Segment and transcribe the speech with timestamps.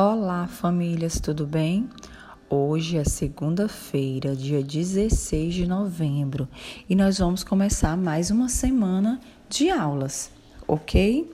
[0.00, 1.88] Olá, famílias, tudo bem?
[2.48, 6.46] Hoje é segunda-feira, dia 16 de novembro,
[6.88, 10.30] e nós vamos começar mais uma semana de aulas,
[10.68, 11.28] ok?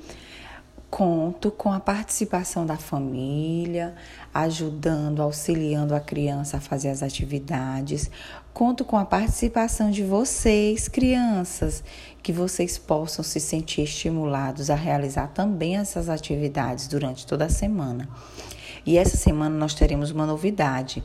[0.97, 3.97] Conto com a participação da família,
[4.33, 8.09] ajudando, auxiliando a criança a fazer as atividades.
[8.53, 11.83] Conto com a participação de vocês, crianças,
[12.23, 18.09] que vocês possam se sentir estimulados a realizar também essas atividades durante toda a semana.
[18.87, 21.03] E essa semana nós teremos uma novidade.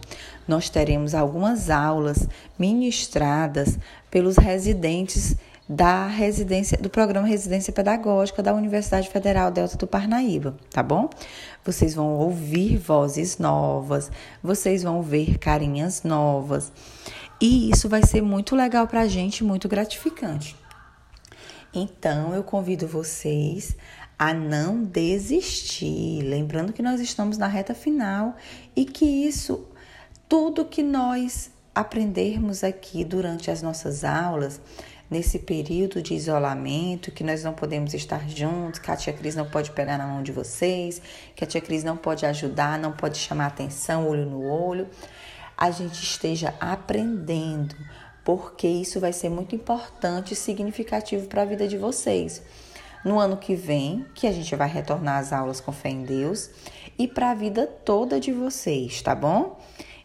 [0.47, 2.27] Nós teremos algumas aulas
[2.59, 3.79] ministradas
[4.11, 5.35] pelos residentes
[5.69, 11.07] da residência do programa Residência Pedagógica da Universidade Federal Delta do Parnaíba, tá bom?
[11.63, 16.71] Vocês vão ouvir vozes novas, vocês vão ver carinhas novas.
[17.39, 20.55] E isso vai ser muito legal para a gente, muito gratificante.
[21.71, 23.77] Então, eu convido vocês
[24.17, 26.23] a não desistir.
[26.23, 28.35] Lembrando que nós estamos na reta final
[28.75, 29.67] e que isso,
[30.27, 34.59] tudo que nós aprendermos aqui durante as nossas aulas,
[35.09, 39.49] nesse período de isolamento, que nós não podemos estar juntos, que a tia Cris não
[39.49, 41.01] pode pegar na mão de vocês,
[41.35, 44.87] que a tia Cris não pode ajudar, não pode chamar atenção, olho no olho,
[45.57, 47.75] a gente esteja aprendendo,
[48.23, 52.41] porque isso vai ser muito importante e significativo para a vida de vocês
[53.03, 56.49] no ano que vem, que a gente vai retornar às aulas com fé em Deus,
[56.97, 59.57] e para a vida toda de vocês, tá bom?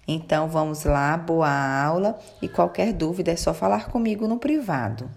[0.07, 5.11] Então vamos lá, boa aula e qualquer dúvida é só falar comigo no privado.